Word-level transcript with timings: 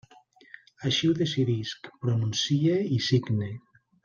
Així 0.91 1.09
ho 1.09 1.13
decidisc, 1.19 1.91
pronuncie 2.07 2.81
i 2.97 3.01
signe. 3.11 3.53